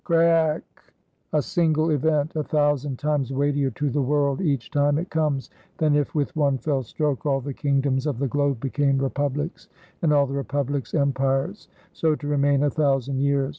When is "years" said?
13.19-13.49